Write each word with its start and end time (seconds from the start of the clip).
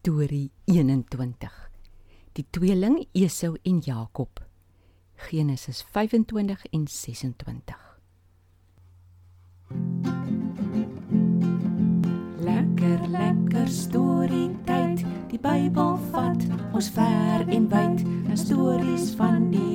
Storie 0.00 0.50
21. 0.64 1.70
Die 2.32 2.46
tweeling 2.50 3.02
Esau 3.12 3.56
en 3.62 3.82
Jakob. 3.84 4.40
Genesis 5.14 5.82
25 5.92 6.64
en 6.72 6.86
26. 6.88 7.76
Lekker 12.38 13.08
lekker 13.08 13.68
storie 13.68 14.48
tyd. 14.64 15.04
Die 15.28 15.38
Bybel 15.38 15.98
vat 16.14 16.48
ons 16.72 16.88
ver 16.96 17.44
en 17.48 17.68
wyd. 17.68 18.00
'n 18.00 18.36
Stories 18.36 19.12
van 19.20 19.50
die 19.52 19.69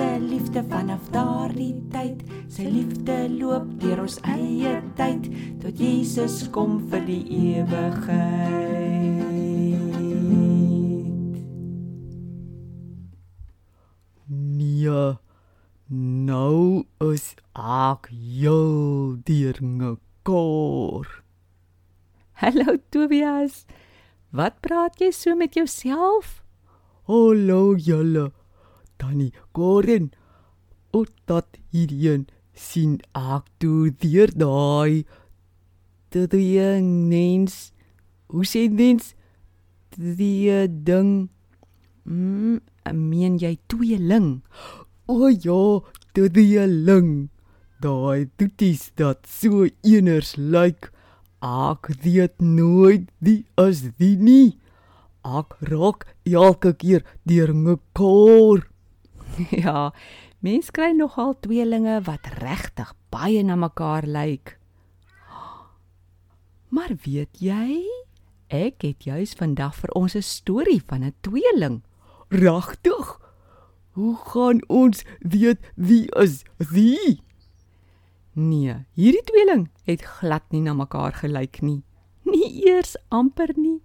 se 0.00 0.18
liefde 0.18 0.64
vanaf 0.68 1.08
daardie 1.12 1.74
tyd. 1.92 2.22
Sy 2.48 2.64
liefde 2.72 3.16
loop 3.34 3.66
deur 3.82 4.00
ons 4.06 4.16
eie 4.32 4.78
tyd 4.96 5.28
tot 5.60 5.76
Jesus 5.76 6.48
kom 6.54 6.78
vir 6.88 7.04
die 7.04 7.24
ewigheid. 7.60 8.80
Nee. 14.30 15.02
Nou 15.90 16.86
is 17.10 17.34
ek 17.52 18.08
heel 18.08 19.20
deurmekaar. 19.28 21.06
Hallo 22.40 22.78
Tobias. 22.88 23.66
Wat 24.32 24.62
praat 24.64 24.96
jy 25.02 25.12
so 25.12 25.36
met 25.36 25.60
jouself? 25.60 26.40
Hallo 27.10 27.74
julle. 27.76 28.30
Tannie 29.00 29.32
Koren. 29.56 30.10
O 30.92 31.06
dat 31.26 31.58
hierheen 31.72 32.28
sien 32.52 32.98
ek 33.16 33.48
toe 33.62 33.90
deur 34.04 34.30
daai 34.36 35.06
die 36.10 36.82
mens. 36.82 37.72
Hoe 38.26 38.44
sê 38.44 38.68
mens? 38.68 39.14
Die 39.96 40.66
ding. 40.68 41.30
Mm, 42.04 42.60
meen 42.92 43.38
jy 43.38 43.58
tweeling? 43.66 44.42
O 45.06 45.28
ja, 45.28 45.80
die 46.14 46.66
ling. 46.66 47.30
Daai 47.80 48.28
toeties 48.36 48.90
dat 48.96 49.26
so 49.26 49.66
eners 49.82 50.36
lyk. 50.36 50.90
Ek 51.40 51.88
weet 52.04 52.40
nooit 52.42 53.08
die 53.18 53.44
is 53.56 53.86
die 53.98 54.16
nie. 54.16 54.58
Ek 55.24 55.56
raak 55.70 56.06
elke 56.24 56.74
keer 56.74 57.04
deur 57.24 57.54
mekaar. 57.54 58.69
ja, 59.64 59.92
mens 60.38 60.70
kry 60.70 60.92
nogal 60.96 61.34
tweelinge 61.40 62.00
wat 62.06 62.26
regtig 62.40 62.92
baie 63.12 63.42
na 63.44 63.56
mekaar 63.56 64.06
lyk. 64.06 64.56
Maar 66.70 66.94
weet 67.02 67.40
jy, 67.42 67.82
ek 68.54 68.84
het 68.86 69.06
juis 69.08 69.34
vandag 69.34 69.74
vir 69.74 69.90
ons 69.98 70.14
'n 70.14 70.22
storie 70.22 70.82
van 70.86 71.02
'n 71.04 71.14
tweeling. 71.20 71.82
Regtig? 72.28 73.18
Hoe 73.98 74.16
gaan 74.16 74.62
ons 74.68 75.04
weet 75.18 75.58
wie 75.74 76.06
is 76.14 76.44
wie? 76.56 77.22
Nee, 78.32 78.86
hierdie 78.94 79.24
tweeling 79.26 79.68
het 79.84 80.02
glad 80.02 80.42
nie 80.50 80.62
na 80.62 80.72
mekaar 80.72 81.12
gelyk 81.12 81.60
nie. 81.60 81.82
Nie 82.22 82.62
eers 82.66 82.96
amper 83.08 83.50
nie. 83.56 83.82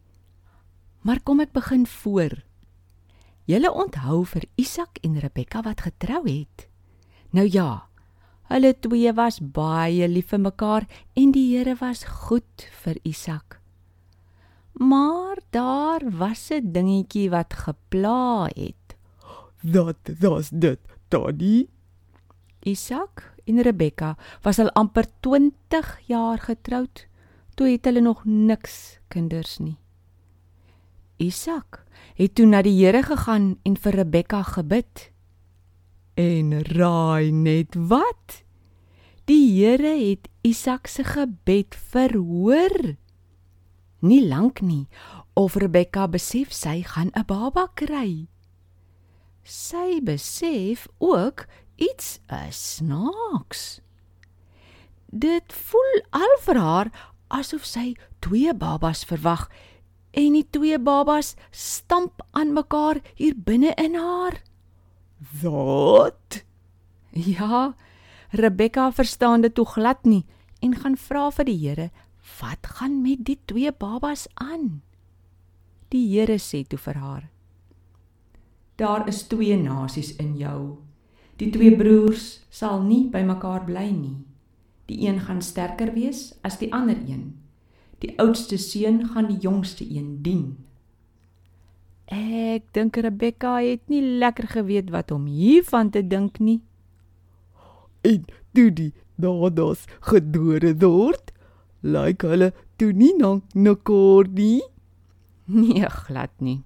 Maar 1.02 1.20
kom 1.24 1.40
ek 1.40 1.52
begin 1.52 1.88
voor. 1.88 2.45
Julle 3.46 3.70
onthou 3.70 4.24
vir 4.26 4.48
Isak 4.58 4.98
en 5.06 5.20
Rebekka 5.22 5.62
wat 5.62 5.84
getrou 5.86 6.24
het. 6.26 6.66
Nou 7.30 7.46
ja, 7.46 7.86
hulle 8.50 8.72
twee 8.82 9.12
was 9.14 9.38
baie 9.40 10.08
lief 10.10 10.32
vir 10.34 10.42
mekaar 10.48 10.88
en 11.14 11.34
die 11.36 11.52
Here 11.52 11.76
was 11.78 12.02
goed 12.26 12.66
vir 12.82 12.98
Isak. 13.06 13.60
Maar 14.82 15.38
daar 15.52 16.02
was 16.10 16.50
'n 16.52 16.72
dingetjie 16.72 17.30
wat 17.30 17.54
gepla 17.54 18.50
het. 18.56 18.98
Dat 19.62 19.98
was 20.20 20.50
dit, 20.50 20.80
Tannie. 21.08 21.70
Isak 22.64 23.36
en 23.46 23.62
Rebekka 23.62 24.18
was 24.42 24.60
al 24.60 24.72
amper 24.72 25.06
20 25.20 26.00
jaar 26.08 26.40
getroud. 26.40 27.08
Toe 27.56 27.70
het 27.70 27.86
hulle 27.86 28.02
nog 28.02 28.26
niks 28.26 29.00
kinders 29.08 29.58
nie. 29.58 29.78
Isak 31.18 31.86
het 32.16 32.36
toe 32.36 32.46
na 32.46 32.62
die 32.62 32.76
Here 32.78 33.04
gegaan 33.04 33.56
en 33.64 33.76
vir 33.78 34.00
Rebekka 34.02 34.42
gebid. 34.44 35.12
En 36.16 36.54
raai 36.64 37.32
net 37.32 37.76
wat? 37.76 38.44
Die 39.26 39.50
Here 39.58 39.96
het 40.00 40.30
Isak 40.42 40.88
se 40.88 41.04
gebed 41.04 41.76
verhoor. 41.76 42.96
Nie 44.00 44.22
lank 44.28 44.62
nie 44.62 44.88
of 45.34 45.56
Rebekka 45.56 46.08
besef 46.08 46.54
sy 46.54 46.84
gaan 46.84 47.12
'n 47.16 47.26
baba 47.26 47.68
kry. 47.74 48.28
Sy 49.44 50.00
besef 50.04 50.88
ook 50.98 51.46
iets 51.76 52.20
is 52.48 52.76
snaaks. 52.76 53.82
Dit 55.12 55.54
voel 55.54 56.02
al 56.10 56.38
vir 56.42 56.58
haar 56.58 56.90
asof 57.28 57.66
sy 57.66 57.96
twee 58.20 58.54
babas 58.54 59.06
verwag 59.06 59.50
en 60.16 60.36
die 60.38 60.46
twee 60.50 60.80
babas 60.80 61.36
stamp 61.52 62.24
aan 62.32 62.54
mekaar 62.56 63.02
hier 63.20 63.36
binne 63.36 63.74
in 63.82 63.98
haar. 64.00 64.40
Wat? 65.42 66.44
Ja, 67.12 67.76
Rebekka 68.36 68.92
verstaan 68.92 69.42
dit 69.42 69.54
toe 69.56 69.66
glad 69.66 70.04
nie 70.04 70.26
en 70.64 70.76
gaan 70.76 70.98
vra 70.98 71.30
vir 71.32 71.46
die 71.46 71.60
Here, 71.68 71.92
"Wat 72.40 72.68
gaan 72.68 73.02
met 73.02 73.24
die 73.26 73.40
twee 73.46 73.72
babas 73.72 74.28
aan?" 74.34 74.82
Die 75.90 76.08
Here 76.08 76.40
sê 76.40 76.64
toe 76.68 76.80
vir 76.80 76.96
haar: 76.96 77.30
"Daar 78.76 79.08
is 79.08 79.28
twee 79.28 79.58
nasies 79.58 80.16
in 80.16 80.38
jou. 80.38 80.78
Die 81.38 81.50
twee 81.50 81.76
broers 81.76 82.46
sal 82.50 82.82
nie 82.82 83.10
by 83.10 83.22
mekaar 83.22 83.66
bly 83.66 83.90
nie. 83.92 84.26
Die 84.86 85.08
een 85.08 85.20
gaan 85.20 85.42
sterker 85.42 85.94
wees 85.94 86.34
as 86.42 86.58
die 86.58 86.74
ander 86.74 86.96
een. 86.96 87.45
Die 88.04 88.14
oudste 88.20 88.58
seun 88.58 89.04
gaan 89.14 89.28
die 89.32 89.40
jongste 89.40 89.86
een 89.86 90.22
dien." 90.22 90.66
Ek 92.06 92.68
dink 92.74 92.98
Rebekka 93.02 93.58
het 93.66 93.88
nie 93.90 94.04
lekker 94.22 94.48
geweet 94.48 94.92
wat 94.94 95.12
om 95.12 95.26
hiervan 95.26 95.90
te 95.90 96.04
dink 96.06 96.38
nie. 96.40 96.62
En 98.06 98.26
toe 98.54 98.70
die 98.70 98.92
dadas 99.18 99.88
gedore 100.06 100.76
word, 100.78 101.32
lyk 101.82 102.22
hulle 102.22 102.52
toe 102.78 102.92
nie 102.94 103.14
na 103.18 103.40
mekaar 103.54 104.30
nie. 104.30 104.62
Nee, 105.46 105.90
glad 105.90 106.34
nie. 106.42 106.62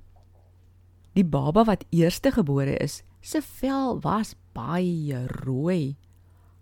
Die 1.16 1.25
baba 1.25 1.66
wat 1.67 1.85
eerste 1.91 2.31
gebore 2.31 2.75
is, 2.79 3.01
se 3.22 3.41
vel 3.41 4.00
was 4.03 4.35
baie 4.56 5.25
rooi. 5.44 5.96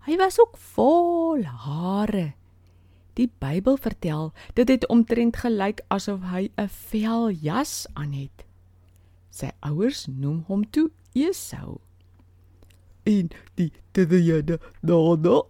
Hy 0.07 0.15
was 0.17 0.39
ook 0.39 0.57
vol 0.73 1.43
hare. 1.43 2.33
Die 3.17 3.29
Bybel 3.41 3.77
vertel 3.81 4.31
dit 4.53 4.69
het 4.69 4.87
omtrent 4.93 5.39
gelyk 5.41 5.81
asof 5.93 6.21
hy 6.29 6.49
'n 6.57 6.69
veljas 6.69 7.87
aan 7.93 8.13
het. 8.13 8.45
Sy 9.29 9.49
ouers 9.59 10.05
noem 10.07 10.43
hom 10.47 10.69
toe 10.69 10.91
Esau. 11.13 11.79
En 13.03 13.29
die 13.55 13.71
tweede 13.91 14.59
dada, 14.81 15.41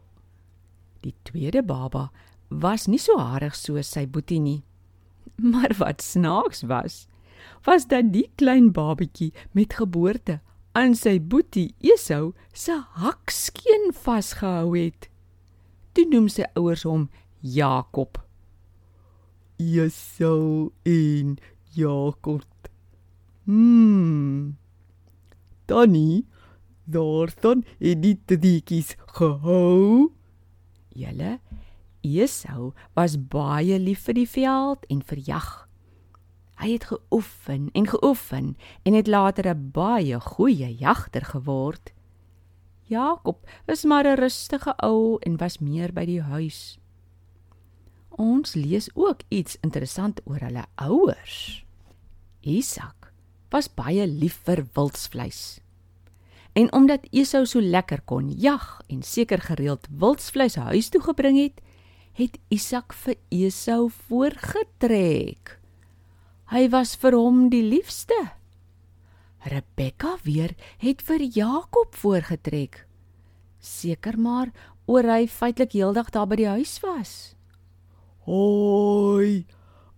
Die 1.01 1.13
tweede 1.23 1.61
baba 1.63 2.11
was 2.50 2.88
nie 2.88 3.00
so 3.00 3.17
harig 3.19 3.55
soos 3.55 3.91
sy 3.91 4.05
boetie 4.07 4.39
nie. 4.39 4.63
Maar 5.51 5.75
wat 5.78 6.01
snaaks 6.01 6.63
was, 6.67 7.05
was 7.63 7.88
dat 7.88 8.11
die 8.13 8.29
klein 8.35 8.72
babatjie 8.72 9.34
met 9.51 9.73
geboorte 9.73 10.39
aan 10.72 10.95
sy 10.95 11.19
boetie 11.19 11.75
Esau 11.79 12.34
se 12.53 12.75
hakskeen 12.97 13.94
vasgehou 13.94 14.75
het. 14.78 15.09
Toe 15.94 16.05
noem 16.09 16.28
sy 16.29 16.47
ouers 16.55 16.84
hom 16.84 17.07
Jakob. 17.53 18.18
Esau 19.58 20.72
en 20.84 21.38
Jakob. 21.73 22.44
Hmm. 23.44 24.58
Tannie, 25.66 26.26
daarson 26.84 27.64
het 27.79 28.02
die 28.03 28.17
tweeetjies 28.26 28.96
gehou. 29.17 30.11
Julle 30.97 31.38
Esau 32.02 32.73
was 32.96 33.17
baie 33.17 33.79
lief 33.79 34.05
vir 34.08 34.17
die 34.22 34.29
veld 34.29 34.85
en 34.91 35.02
vir 35.08 35.22
jag. 35.28 35.49
Hy 36.58 36.72
het 36.73 36.88
geoefen 36.90 37.70
en 37.78 37.88
geoefen 37.88 38.55
en 38.84 38.94
het 38.94 39.08
later 39.08 39.53
'n 39.53 39.72
baie 39.72 40.20
goeie 40.20 40.76
jagter 40.76 41.26
geword. 41.26 41.94
Jakob 42.84 43.47
is 43.66 43.84
maar 43.84 44.05
'n 44.05 44.20
rustige 44.20 44.73
ou 44.78 45.17
en 45.20 45.38
was 45.38 45.59
meer 45.59 45.94
by 45.94 46.05
die 46.05 46.22
huis. 46.22 46.79
Ons 48.17 48.55
lees 48.58 48.90
ook 48.97 49.22
iets 49.29 49.59
interessant 49.61 50.22
oor 50.25 50.41
hulle 50.41 50.66
ouers. 50.81 51.61
Isak 52.41 53.11
was 53.53 53.69
baie 53.69 54.08
lief 54.09 54.40
vir 54.47 54.64
wildsvleis. 54.73 55.59
En 56.58 56.72
omdat 56.73 57.05
Esau 57.14 57.46
so 57.46 57.61
lekker 57.61 58.02
kon 58.09 58.31
jag 58.34 58.81
en 58.90 59.03
seker 59.05 59.37
gereeld 59.46 59.85
wildsvleis 59.93 60.58
huis 60.58 60.90
toe 60.90 61.02
gebring 61.05 61.37
het, 61.37 61.61
het 62.17 62.41
Isak 62.49 62.97
vir 62.97 63.19
Esau 63.29 63.91
voorgetrek. 64.09 65.59
Hy 66.49 66.66
was 66.73 66.96
vir 66.97 67.13
hom 67.13 67.52
die 67.53 67.61
liefste. 67.61 68.17
Rebekka 69.46 70.17
weer 70.25 70.58
het 70.81 71.05
vir 71.05 71.22
Jakob 71.22 71.93
voorgetrek. 71.93 72.87
Seker 73.61 74.17
maar 74.17 74.49
oor 74.90 75.05
hy 75.05 75.28
feitelik 75.29 75.78
heeldag 75.78 76.09
daar 76.09 76.25
by 76.25 76.41
die 76.41 76.49
huis 76.49 76.79
was. 76.81 77.36
Hoi. 78.28 79.46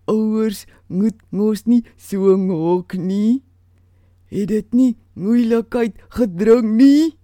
Ouers 0.06 0.66
moet 0.88 1.18
mos 1.34 1.66
nie 1.66 1.82
so 1.98 2.36
ngok 2.38 2.94
nie. 2.98 3.42
Het 4.30 4.52
dit 4.52 4.74
nie 4.78 4.92
moeilikheid 5.18 5.98
gedring 6.14 6.76
nie? 6.78 7.18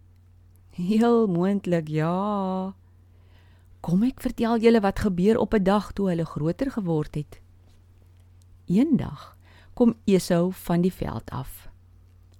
Heel 0.73 1.27
moontlik 1.29 1.91
ja. 1.93 2.73
Kom 3.85 4.01
ek 4.07 4.23
vertel 4.25 4.57
julle 4.65 4.81
wat 4.81 5.05
gebeur 5.05 5.37
op 5.37 5.53
'n 5.53 5.63
dag 5.63 5.93
toe 5.93 6.09
hulle 6.09 6.25
groter 6.25 6.71
geword 6.73 7.15
het. 7.15 7.39
Eendag 8.65 9.37
kom 9.73 9.93
Esau 10.05 10.51
van 10.51 10.81
die 10.81 10.93
veld 10.93 11.29
af. 11.29 11.69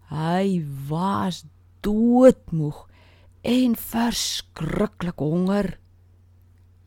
Hy 0.09 0.65
was 0.89 1.45
doodmoeg 1.81 2.89
en 3.41 3.75
verskriklik 3.75 5.19
honger. 5.19 5.77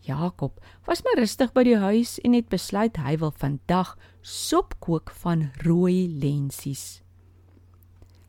Jakob 0.09 0.61
was 0.87 1.03
maar 1.05 1.19
rustig 1.21 1.53
by 1.53 1.67
die 1.69 1.77
huis 1.77 2.17
en 2.25 2.33
het 2.33 2.49
besluit 2.49 2.97
hy 2.97 3.19
wil 3.21 3.35
vandag 3.37 3.93
sop 4.25 4.73
kook 4.81 5.13
van 5.21 5.51
rooi 5.67 6.09
lensies. 6.09 7.03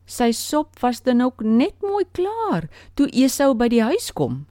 Sy 0.10 0.32
sop 0.36 0.76
was 0.84 1.04
dan 1.06 1.24
ook 1.24 1.44
net 1.46 1.80
mooi 1.86 2.04
klaar 2.12 2.68
toe 3.00 3.08
Esau 3.14 3.54
by 3.56 3.70
die 3.72 3.84
huis 3.86 4.12
kom. 4.12 4.44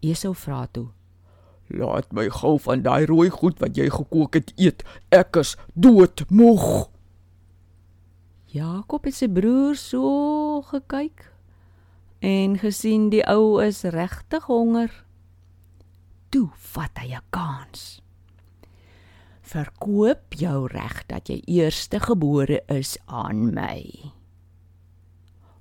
Esau 0.00 0.32
vra 0.32 0.64
toe: 0.72 0.88
Laat 1.68 2.12
my 2.16 2.28
gou 2.32 2.56
van 2.62 2.84
daai 2.86 3.04
rooi 3.10 3.28
goed 3.34 3.60
wat 3.60 3.76
jy 3.76 3.90
gekook 3.92 4.40
het 4.40 4.52
eet. 4.56 4.84
Ek 5.12 5.36
is 5.42 5.56
doodmoeg. 5.74 6.88
Jakob 8.54 9.04
het 9.04 9.16
sy 9.18 9.28
broer 9.28 9.76
so 9.76 10.62
gekyk 10.70 11.28
en 12.24 12.54
gesien 12.56 13.10
die 13.12 13.24
ou 13.28 13.60
is 13.60 13.82
regtig 13.84 14.46
honger. 14.48 15.03
Toe 16.34 16.50
vat 16.74 16.98
hy 16.98 17.14
'n 17.14 17.22
kans. 17.30 18.02
Verkoop 19.46 20.34
jou 20.34 20.66
reg 20.66 21.06
dat 21.06 21.28
jy 21.28 21.38
eerste 21.46 22.00
gebore 22.00 22.58
is 22.66 22.98
aan 23.06 23.54
my. 23.54 24.10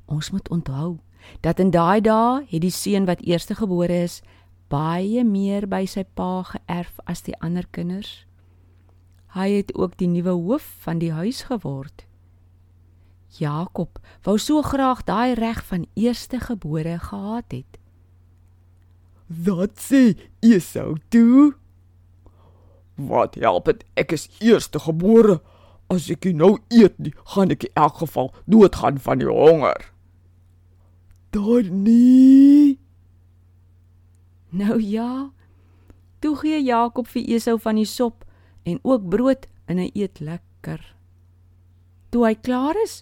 Ons 0.05 0.31
moet 0.31 0.49
onthou 0.49 0.97
dat 1.41 1.59
in 1.59 1.69
daai 1.69 2.01
dae 2.01 2.45
het 2.49 2.61
die 2.61 2.71
seun 2.71 3.05
wat 3.05 3.21
eerste 3.21 3.55
gebore 3.55 4.01
is 4.03 4.21
baie 4.67 5.23
meer 5.23 5.67
by 5.67 5.85
sy 5.85 6.03
pa 6.03 6.41
geërf 6.41 6.97
as 7.05 7.21
die 7.21 7.37
ander 7.39 7.67
kinders. 7.69 8.25
Hy 9.37 9.49
het 9.51 9.75
ook 9.75 9.97
die 9.97 10.07
nuwe 10.07 10.33
hoof 10.33 10.65
van 10.79 10.97
die 10.97 11.11
huis 11.11 11.43
geword. 11.43 12.07
Jakob 13.29 13.99
wou 14.23 14.37
so 14.37 14.61
graag 14.61 15.03
daai 15.03 15.33
reg 15.33 15.65
van 15.65 15.85
eerste 15.93 16.39
gebore 16.39 16.99
gehad 16.99 17.51
het. 17.51 17.82
Wat 19.45 19.80
sê 19.80 20.13
Esau 20.41 20.97
toe? 21.09 21.53
Wat 22.95 23.35
help 23.41 23.65
dit 23.65 23.83
ek 23.97 24.13
is 24.13 24.27
eerste 24.44 24.81
gebore? 24.83 25.39
As 25.91 26.09
ek 26.13 26.27
nou 26.38 26.57
eet, 26.74 26.95
nie, 27.01 27.13
gaan 27.33 27.53
ek 27.53 27.65
in 27.68 27.80
elk 27.80 28.01
geval 28.03 28.31
doodgaan 28.50 29.00
van 29.01 29.21
die 29.21 29.30
honger. 29.30 29.89
Donnie. 31.33 32.80
Nou 34.53 34.77
ja. 34.81 35.31
Toe 36.21 36.36
gee 36.39 36.62
Jakob 36.62 37.09
vir 37.09 37.25
Esau 37.36 37.57
van 37.59 37.79
die 37.81 37.89
sop 37.89 38.24
en 38.69 38.79
ook 38.83 39.09
brood 39.09 39.47
en 39.68 39.81
hy 39.81 39.89
eet 39.97 40.21
lekker. 40.24 40.79
Toe 42.13 42.27
hy 42.27 42.36
klaar 42.38 42.77
is, 42.83 43.01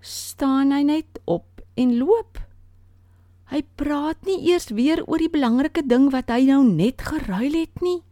staan 0.00 0.72
hy 0.72 0.82
net 0.88 1.20
op 1.24 1.60
en 1.76 1.98
loop. 2.00 2.40
Hy 3.50 3.62
praat 3.78 4.18
nie 4.26 4.50
eers 4.50 4.68
weer 4.74 5.04
oor 5.06 5.22
die 5.22 5.30
belangrike 5.30 5.86
ding 5.86 6.10
wat 6.10 6.30
hy 6.30 6.42
nou 6.48 6.64
net 6.66 7.02
geruil 7.02 7.54
het 7.54 7.82
nie. 7.82 8.02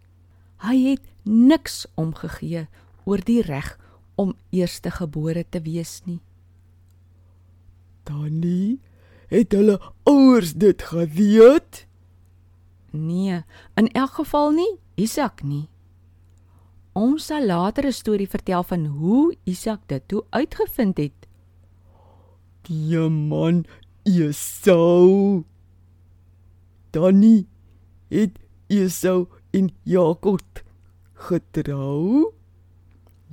Hy 0.62 0.76
het 0.94 1.04
niks 1.24 1.86
omgegee 1.94 2.66
oor 3.04 3.20
die 3.20 3.42
reg 3.42 3.74
om 4.14 4.36
eerste 4.50 4.90
gebore 4.94 5.44
te 5.50 5.60
wees 5.60 6.00
nie. 6.06 6.20
Donnie 8.04 8.78
Het 9.34 9.52
hulle 9.52 9.80
ouers 10.02 10.52
dit 10.52 10.82
geweet? 10.82 11.86
Nee, 12.90 13.42
in 13.74 13.88
elk 13.88 14.10
geval 14.20 14.52
nie 14.54 14.76
Isak 14.94 15.42
nie. 15.42 15.66
Ons 16.94 17.26
sal 17.26 17.46
later 17.46 17.86
'n 17.86 17.92
storie 17.92 18.28
vertel 18.28 18.62
van 18.62 18.86
hoe 18.86 19.34
Isak 19.44 19.80
dit 19.86 20.02
toe 20.08 20.24
uitgevind 20.30 20.96
het. 20.96 21.26
Die 22.62 22.98
man 23.08 23.64
Esau. 24.04 25.44
Danny 26.92 27.46
het 28.12 28.36
Esau 28.68 29.28
in 29.50 29.70
Jakob 29.82 30.40
getrou. 31.14 32.32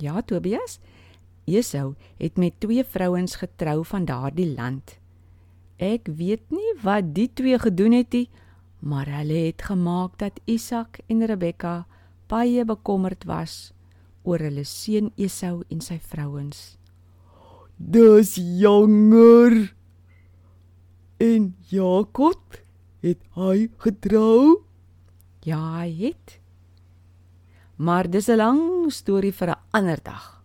Ja, 0.00 0.22
Tobias. 0.22 0.80
Esau 1.44 1.92
het 2.16 2.38
met 2.40 2.56
twee 2.58 2.84
vrouens 2.84 3.36
getrou 3.36 3.84
van 3.84 4.04
daardie 4.08 4.48
land. 4.54 4.96
Ek 5.76 6.08
weet 6.08 6.48
nie 6.48 6.72
wat 6.80 7.12
die 7.12 7.28
twee 7.28 7.58
gedoen 7.58 7.92
het 7.92 8.16
nie, 8.16 8.30
maar 8.80 9.10
hulle 9.12 9.44
het 9.50 9.66
gemaak 9.68 10.16
dat 10.22 10.40
Isak 10.48 11.02
en 11.12 11.26
Rebekka 11.26 11.84
baie 12.32 12.64
bekommerd 12.64 13.28
was 13.28 13.74
oor 14.24 14.40
hulle 14.40 14.64
seun 14.64 15.12
Esau 15.20 15.66
en 15.68 15.84
sy 15.84 16.00
vrouens. 16.00 16.78
Dis 17.76 18.38
jonger. 18.40 19.74
En 21.22 21.52
Jakob 21.70 22.56
het 23.04 23.20
hy 23.38 23.68
getrou? 23.84 24.64
Ja, 25.46 25.60
hy 25.78 25.90
het. 26.00 26.40
Maar 27.78 28.10
dis 28.10 28.26
'n 28.28 28.36
lang 28.36 28.90
storie 28.90 29.32
vir 29.32 29.48
'n 29.50 29.62
ander 29.70 30.00
dag. 30.02 30.42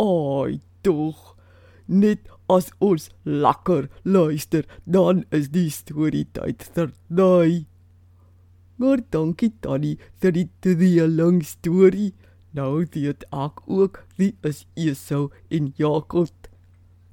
Ai, 0.00 0.60
tog 0.80 1.36
net 1.86 2.20
as 2.48 2.70
ons 2.78 3.10
lekker 3.24 3.90
luister, 4.02 4.64
dan 4.84 5.24
is 5.30 5.48
die 5.48 5.70
storie 5.70 6.26
tyd 6.32 6.70
verby. 6.72 7.66
Maar 8.76 8.98
dankie 9.10 9.52
Tannie 9.60 9.98
vir 10.20 10.32
die 10.32 10.48
twee 10.60 11.08
lang 11.08 11.44
storie. 11.44 12.14
Nou 12.52 12.86
weet 12.90 13.24
ek 13.30 13.60
ook 13.66 14.04
wie 14.16 14.36
is 14.42 14.66
Esau 14.74 15.30
en 15.50 15.72
Jakob. 15.76 16.48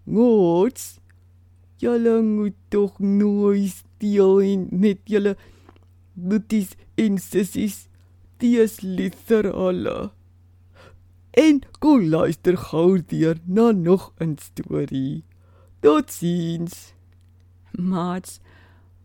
Gots. 0.06 1.01
Julle 1.82 2.22
moet 2.22 2.54
tog 2.70 3.00
nooit 3.00 3.70
steel 3.74 4.42
en 4.42 4.68
net 4.70 5.00
julle 5.10 5.34
boeties 6.14 6.76
en 7.02 7.18
sissies. 7.18 7.88
Dis 8.38 8.82
litter 8.86 9.50
alle. 9.50 10.12
En 11.34 11.62
kom 11.80 12.06
luister 12.06 12.58
gou 12.58 13.02
weer 13.08 13.42
na 13.46 13.72
nog 13.72 14.14
'n 14.20 14.38
storie. 14.38 15.24
Totsiens. 15.80 16.94
Mats, 17.72 18.40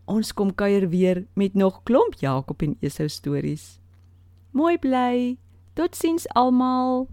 ons 0.05 0.33
kom 0.33 0.53
kuier 0.55 0.89
weer 0.89 1.25
met 1.33 1.53
nog 1.53 1.83
klomp 1.83 2.13
Jakob 2.19 2.61
en 2.61 2.77
Esau 2.79 3.09
stories. 3.09 3.79
Mooi 4.51 4.77
bly. 4.77 5.37
Totsiens 5.73 6.27
almal. 6.27 7.07